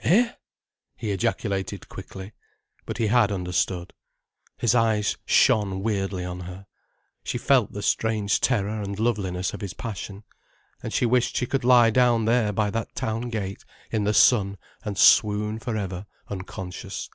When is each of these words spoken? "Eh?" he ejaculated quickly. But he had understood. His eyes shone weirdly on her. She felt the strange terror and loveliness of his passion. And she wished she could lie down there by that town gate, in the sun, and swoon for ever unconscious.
"Eh?" 0.00 0.32
he 0.96 1.10
ejaculated 1.12 1.86
quickly. 1.90 2.32
But 2.86 2.96
he 2.96 3.08
had 3.08 3.30
understood. 3.30 3.92
His 4.56 4.74
eyes 4.74 5.18
shone 5.26 5.82
weirdly 5.82 6.24
on 6.24 6.40
her. 6.40 6.64
She 7.24 7.36
felt 7.36 7.74
the 7.74 7.82
strange 7.82 8.40
terror 8.40 8.80
and 8.80 8.98
loveliness 8.98 9.52
of 9.52 9.60
his 9.60 9.74
passion. 9.74 10.24
And 10.82 10.94
she 10.94 11.04
wished 11.04 11.36
she 11.36 11.44
could 11.46 11.62
lie 11.62 11.90
down 11.90 12.24
there 12.24 12.54
by 12.54 12.70
that 12.70 12.94
town 12.94 13.28
gate, 13.28 13.66
in 13.90 14.04
the 14.04 14.14
sun, 14.14 14.56
and 14.82 14.96
swoon 14.96 15.58
for 15.58 15.76
ever 15.76 16.06
unconscious. 16.26 17.10